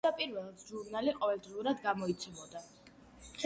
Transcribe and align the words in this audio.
თავდაპირველად 0.05 0.63
ჟურნალი 0.69 1.13
ყოველდღიურად 1.19 1.85
გამოიცემოდა. 1.87 2.67